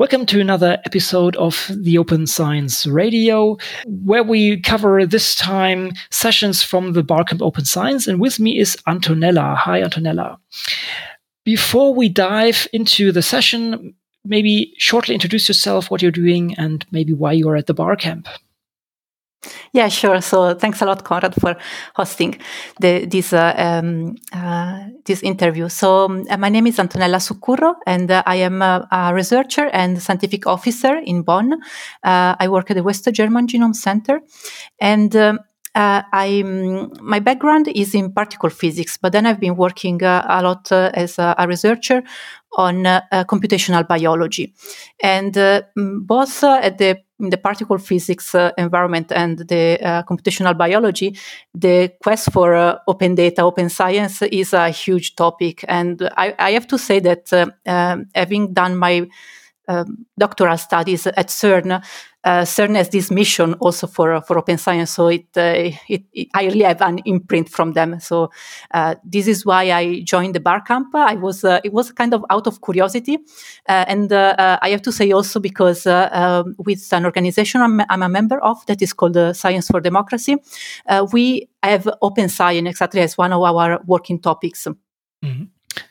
[0.00, 6.62] Welcome to another episode of the Open Science Radio, where we cover this time sessions
[6.62, 8.06] from the Barcamp Open Science.
[8.06, 9.54] And with me is Antonella.
[9.58, 10.38] Hi, Antonella.
[11.44, 13.94] Before we dive into the session,
[14.24, 18.26] maybe shortly introduce yourself, what you're doing, and maybe why you are at the Barcamp.
[19.72, 20.20] Yeah, sure.
[20.20, 21.56] So thanks a lot, Konrad, for
[21.94, 22.40] hosting
[22.80, 25.68] the, this uh, um, uh, this interview.
[25.68, 30.02] So um, my name is Antonella Succurro, and uh, I am a, a, researcher and
[30.02, 31.52] scientific officer in Bonn.
[32.02, 34.20] Uh, I work at the West German Genome Center,
[34.80, 35.38] and um,
[35.76, 36.42] uh, I
[37.00, 40.90] my background is in particle physics, but then I've been working uh, a lot uh,
[40.94, 42.02] as a, a, researcher
[42.56, 44.52] on uh, computational biology,
[45.00, 45.32] and
[45.76, 51.18] both at the the particle physics environment and the computational biology,
[51.54, 56.66] the quest for open data, open science is a huge topic, and I, I have
[56.68, 57.32] to say that
[57.66, 59.06] um, having done my
[59.68, 61.82] um, doctoral studies at CERN,
[62.24, 62.44] uh,
[62.90, 64.90] this mission also for for open science.
[64.90, 68.00] So it, uh, it, it, I really have an imprint from them.
[68.00, 68.30] So
[68.72, 70.94] uh, this is why I joined the Barcamp.
[70.94, 73.18] I was uh, it was kind of out of curiosity,
[73.68, 78.02] uh, and uh, I have to say also because um, with an organization I'm, I'm,
[78.02, 80.36] a member of that is called Science for Democracy,
[81.12, 84.66] we have open science exactly as one of our working topics.
[85.24, 85.44] Mm-hmm.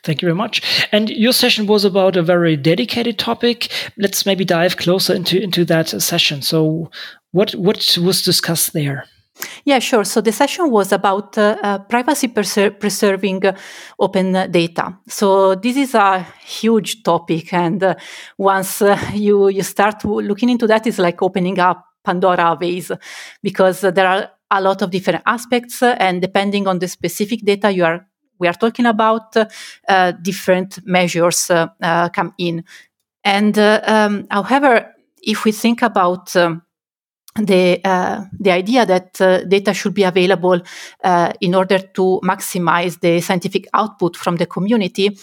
[0.04, 0.62] Thank you very much.
[0.92, 3.70] And your session was about a very dedicated topic.
[3.96, 6.42] Let's maybe dive closer into into that session.
[6.42, 6.90] So,
[7.32, 9.04] what what was discussed there?
[9.64, 10.04] Yeah, sure.
[10.04, 13.56] So the session was about uh, uh, privacy preser- preserving uh,
[13.98, 14.98] open data.
[15.08, 17.94] So this is a huge topic, and uh,
[18.36, 22.92] once uh, you you start looking into that, it's like opening up Pandora vase
[23.42, 27.84] because there are a lot of different aspects, and depending on the specific data you
[27.84, 28.06] are
[28.40, 32.64] we are talking about uh, different measures uh, uh, come in.
[33.22, 36.62] And um, however, if we think about um,
[37.36, 40.60] the uh, the idea that uh, data should be available
[41.04, 45.16] uh, in order to maximize the scientific output from the community,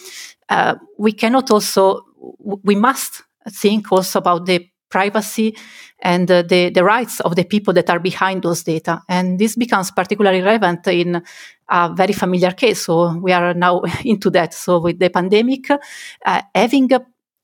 [0.97, 2.05] we cannot also
[2.39, 5.55] we must think also about the privacy
[6.01, 9.01] and uh, the, the rights of the people that are behind those data.
[9.09, 11.21] And this becomes particularly relevant in
[11.69, 12.85] a very familiar case.
[12.85, 14.53] So we are now into that.
[14.53, 16.89] So with the pandemic, uh, having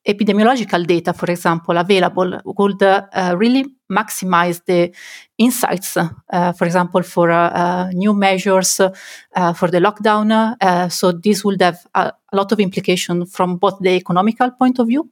[0.05, 4.91] epidemiological data, for example, available would uh, really maximize the
[5.37, 10.55] insights, uh, for example, for uh, uh new measures uh, for the lockdown.
[10.59, 14.87] Uh, so this would have a, lot of implication from both the economical point of
[14.87, 15.07] view,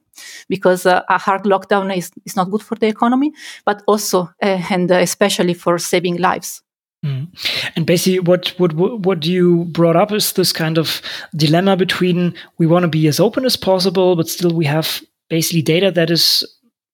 [0.48, 3.32] because a hard lockdown is, is not good for the economy,
[3.64, 6.62] but also and especially for saving lives.
[7.04, 7.28] Mm.
[7.74, 11.02] And basically, what what what you brought up is this kind of
[11.34, 15.62] dilemma between we want to be as open as possible, but still we have basically
[15.62, 16.44] data that is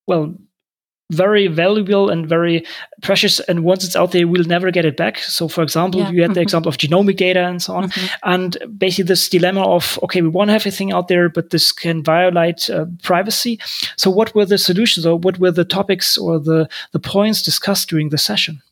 [0.07, 0.35] well
[1.11, 2.65] very valuable and very
[3.03, 3.41] precious.
[3.41, 5.19] And once it's out there, we'll never get it back.
[5.19, 6.11] So, for example, yeah.
[6.11, 7.91] you had the example of genomic data and so on.
[7.91, 8.31] Mm-hmm.
[8.31, 11.73] And basically, this dilemma of, okay, we want to have everything out there, but this
[11.73, 13.59] can violate uh, privacy.
[13.97, 17.89] So, what were the solutions or what were the topics or the, the points discussed
[17.89, 18.63] during the session?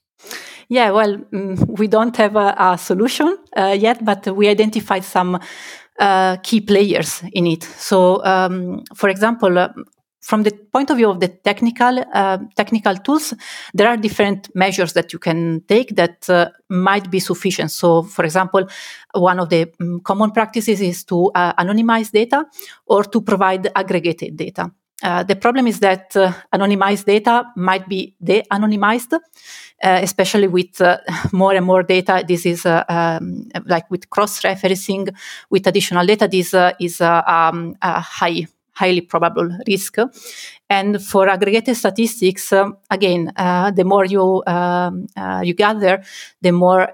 [0.69, 5.39] Yeah, well, mm, we don't have a, a solution uh, yet, but we identified some
[5.99, 7.63] uh, key players in it.
[7.63, 9.69] So, um, for example, uh,
[10.21, 13.33] from the point of view of the technical uh, technical tools,
[13.75, 17.71] there are different measures that you can take that uh, might be sufficient.
[17.71, 18.67] So, for example,
[19.15, 22.45] one of the um, common practices is to uh, anonymize data
[22.87, 24.73] or to provide aggregated data.
[25.03, 29.19] Uh, the problem is that uh, anonymized data might be de-anonymized, uh,
[30.03, 30.99] especially with uh,
[31.33, 32.25] more and more data.
[32.27, 35.15] This is uh, um, like with cross-referencing
[35.51, 36.29] with additional data.
[36.29, 39.99] This is um, a high, highly probable risk.
[40.71, 42.53] And for aggregated statistics,
[42.91, 45.07] again, the more you um,
[45.43, 46.03] you gather,
[46.41, 46.89] the more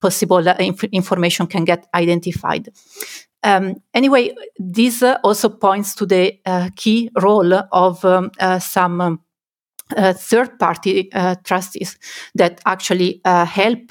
[0.00, 2.68] possible inf- information can get identified.
[3.48, 9.00] Um, anyway, this uh, also points to the uh, key role of um, uh, some
[9.00, 9.20] um,
[9.96, 11.98] uh, third party uh, trustees
[12.34, 13.90] that actually uh, help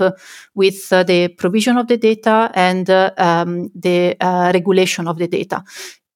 [0.54, 4.16] with the provision of the data and um, the
[4.54, 5.64] regulation of the data.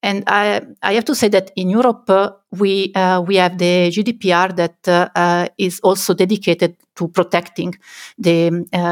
[0.04, 3.90] And I, I have to say that in Europe, uh, we, uh, we have the
[3.92, 7.76] GDPR that uh, is also dedicated to protecting
[8.18, 8.50] the,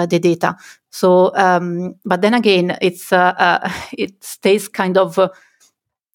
[0.10, 0.56] the data.
[0.92, 5.30] So, um, but then again, it's uh, uh, it stays kind of uh,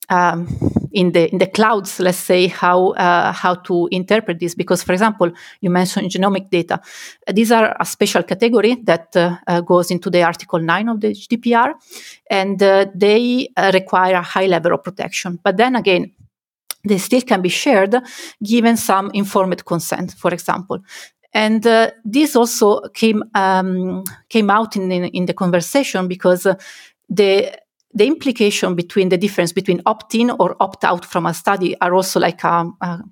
[0.09, 0.49] um,
[0.95, 2.01] in the in the clouds.
[2.01, 5.31] Let's say how uh, how to interpret this, because for example,
[5.61, 6.81] you mentioned genomic data.
[7.33, 11.09] These are a special category that uh, uh, goes into the Article Nine of the
[11.09, 11.75] GDPR,
[12.31, 15.39] and they require a high level of protection.
[15.43, 16.13] But then again,
[16.85, 17.97] they still can be shared
[18.43, 20.79] given some informed consent, for example.
[21.33, 26.55] And uh, this also came um, came out in, in, in the conversation because uh,
[27.09, 27.51] the
[27.95, 32.43] the implication between the difference between opt-in or opt-out from a study are also like
[32.45, 33.03] a, a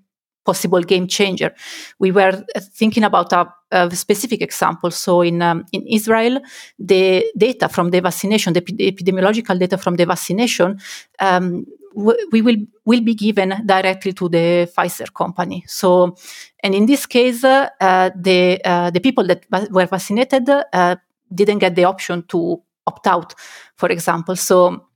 [0.44, 1.54] possible game changer.
[1.98, 2.44] We were
[2.74, 4.90] thinking about a, a specific example.
[4.90, 6.40] So in um, in Israel,
[6.78, 10.80] the data from the vaccination, the, epidemiological data from the vaccination,
[11.20, 11.64] um,
[11.94, 15.64] we will will be given directly to the Pfizer company.
[15.66, 16.16] So,
[16.62, 20.96] and in this case, uh, the uh, the people that were vaccinated uh,
[21.32, 23.34] didn't get the option to opt out,
[23.76, 24.36] for example.
[24.36, 24.86] So,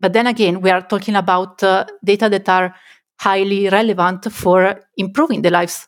[0.00, 2.74] but then again, we are talking about uh, data that are
[3.20, 5.86] highly relevant for improving the lives,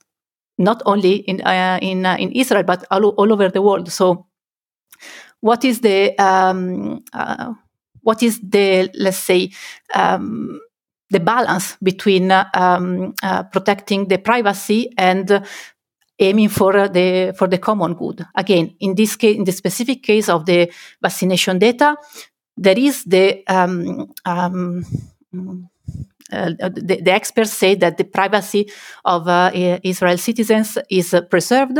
[0.58, 3.90] not only in uh, in uh, in Israel but all, all over the world.
[3.90, 4.26] So,
[5.40, 7.02] what is the um,
[8.02, 9.50] what is the let's say
[9.94, 10.60] um,
[11.10, 15.44] the balance between um, uh, protecting the privacy and
[16.18, 18.24] aiming for the for the common good.
[18.34, 20.70] Again, in this case, in the specific case of the
[21.02, 21.96] vaccination data,
[22.56, 24.84] there is the um, um,
[26.32, 28.70] uh, the, the, experts say that the privacy
[29.04, 29.50] of uh,
[29.82, 31.78] Israel citizens is preserved,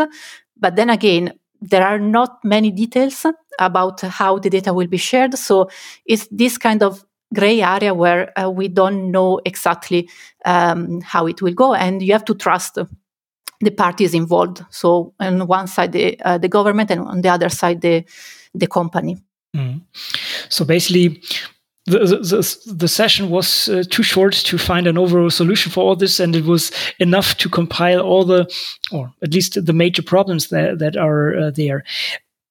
[0.57, 3.25] but then again, there are not many details
[3.59, 5.39] about how the data will be shared.
[5.39, 5.71] So
[6.05, 10.09] it's this kind of gray area where uh, we don't know exactly
[10.45, 12.79] um, how it will go, and you have to trust
[13.61, 14.65] the parties involved.
[14.71, 18.05] So on one side the uh, the government, and on the other side the
[18.55, 19.19] the company.
[19.56, 19.83] Mm.
[20.49, 21.23] So basically,
[21.87, 25.97] the, the, the, session was uh, too short to find an overall solution for all
[25.97, 28.51] this, and it was enough to compile all the,
[28.91, 31.85] or at least the major problems that, that are uh, there.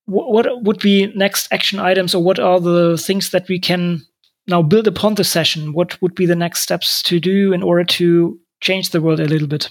[0.07, 4.01] W what would be next action items, or what are the things that we can
[4.47, 5.73] now build upon the session?
[5.73, 9.25] What would be the next steps to do in order to change the world a
[9.25, 9.69] little bit?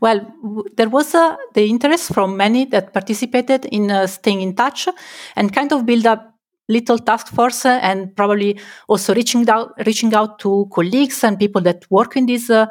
[0.00, 0.32] Well,
[0.76, 4.88] there was uh, the interest from many that participated in uh, staying in touch
[5.36, 6.34] and kind of build up
[6.68, 11.60] little task force uh, and probably also reaching out reaching out to colleagues and people
[11.60, 12.66] that work in this uh,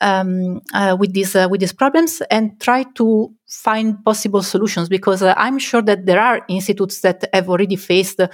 [0.00, 5.22] um, uh, with these uh, with these problems and try to find possible solutions because
[5.22, 8.28] uh, I'm sure that there are institutes that have already faced uh,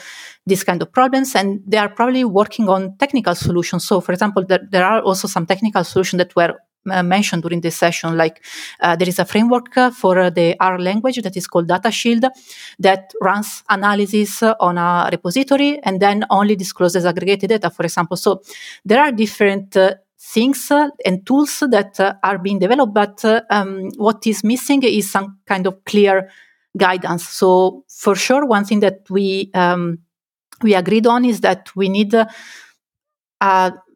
[0.46, 3.84] these kind of problems and they are probably working on technical solutions.
[3.84, 7.76] So, for example, there, there are also some technical solutions that were mentioned during this
[7.76, 8.17] session.
[8.17, 8.44] Like
[8.81, 12.29] uh, there is a framework uh, for uh, the R language that is called DataSHIELD
[12.79, 18.17] that runs analysis on a repository and then only discloses aggregated data, for example.
[18.17, 18.43] So
[18.84, 24.44] there are different uh, things and tools that are being developed, but um, what is
[24.44, 26.31] missing is some kind of clear
[26.76, 27.29] guidance.
[27.29, 29.99] So for sure, one thing that we um,
[30.62, 32.29] we agreed on is that we need a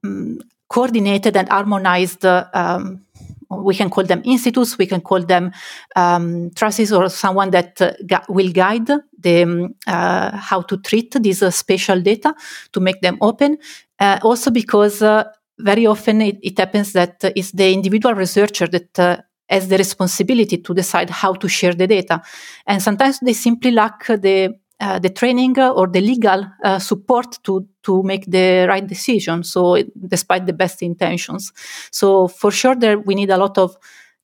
[0.04, 3.06] mm, coordinated and harmonized um,
[3.50, 5.52] we can call them institutes, we can call them
[5.94, 11.12] um, trusts, or someone that uh, gu- will guide the um, uh, how to treat
[11.20, 12.34] these uh, spatial data
[12.72, 13.58] to make them open.
[13.98, 15.24] Uh, also, because uh,
[15.58, 20.74] very often it, it, happens that it's the individual researcher that has the responsibility to
[20.74, 22.20] decide how to share the data,
[22.66, 27.66] and sometimes they simply lack the uh, the training or the legal uh, support to
[27.82, 29.42] to make the right decision.
[29.42, 31.52] So, despite the best intentions,
[31.90, 33.76] so for sure, there we need a lot of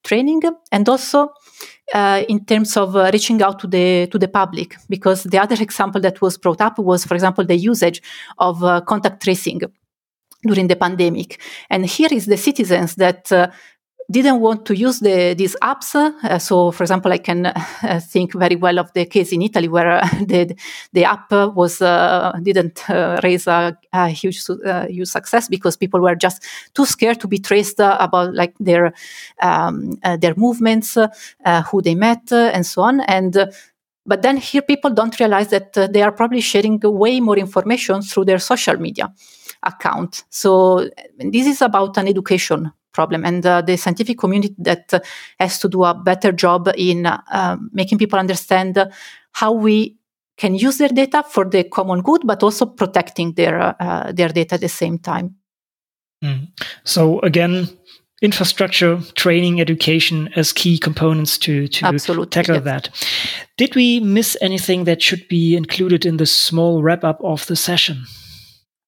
[0.04, 1.32] training and also
[1.94, 4.76] uh, in terms of uh, reaching out to the to the public.
[4.88, 8.02] Because the other example that was brought up was, for example, the usage
[8.38, 9.60] of uh, contact tracing
[10.46, 11.40] during the pandemic.
[11.70, 13.48] And here is the citizens that uh,
[14.10, 15.94] didn't want to use the, these apps.
[15.94, 19.68] Uh, so, for example, I can uh, think very well of the case in Italy
[19.68, 20.56] where uh, the
[20.92, 26.00] the app was uh, didn't uh, raise a, a huge uh, huge success because people
[26.00, 26.42] were just
[26.74, 28.92] too scared to be traced about like their
[29.40, 30.98] um, their movements,
[31.70, 33.00] who they met, and so on.
[33.00, 33.52] And
[34.04, 38.24] but then here people don't realize that they are probably sharing way more information through
[38.24, 39.12] their social media
[39.62, 40.24] account.
[40.28, 45.00] So this is about an education problem and uh, the scientific community that uh,
[45.38, 48.78] has to do a better job in uh, making people understand
[49.32, 49.96] how we
[50.36, 54.54] can use their data for the common good but also protecting their uh, their data
[54.54, 55.34] at the same time
[56.24, 56.48] mm.
[56.84, 57.68] so again
[58.22, 62.64] infrastructure training education as key components to to Absolutely, tackle yes.
[62.64, 63.06] that
[63.56, 67.56] did we miss anything that should be included in the small wrap up of the
[67.56, 68.04] session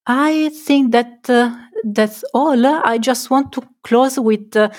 [0.07, 2.65] I think that uh, that's all.
[2.65, 4.69] I just want to close with uh,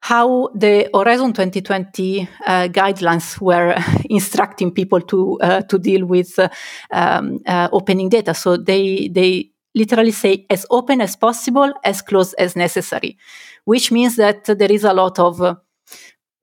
[0.00, 3.76] how the Horizon 2020 uh, guidelines were
[4.10, 6.48] instructing people to uh, to deal with uh,
[6.90, 8.34] um, uh, opening data.
[8.34, 13.16] So they they literally say as open as possible, as close as necessary,
[13.64, 15.40] which means that there is a lot of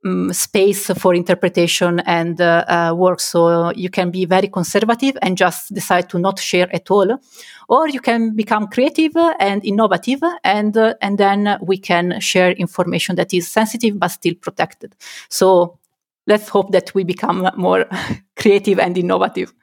[0.05, 3.19] um, space for interpretation and uh, uh, work.
[3.19, 7.19] So you can be very conservative and just decide to not share at all,
[7.67, 13.15] or you can become creative and innovative, and uh, and then we can share information
[13.15, 14.95] that is sensitive but still protected.
[15.29, 15.79] So
[16.27, 17.85] let's hope that we become more
[18.37, 19.53] creative and innovative.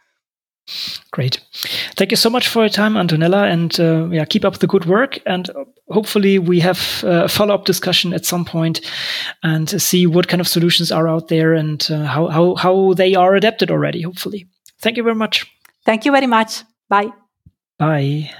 [1.12, 1.40] Great.
[1.96, 4.84] Thank you so much for your time, Antonella, and uh, yeah, keep up the good
[4.84, 5.18] work.
[5.24, 5.48] And
[5.88, 8.82] hopefully, we have uh, a follow up discussion at some point
[9.42, 13.14] and see what kind of solutions are out there and uh, how, how, how they
[13.14, 14.46] are adapted already, hopefully.
[14.80, 15.46] Thank you very much.
[15.86, 16.64] Thank you very much.
[16.88, 17.08] Bye.
[17.78, 18.30] Bye.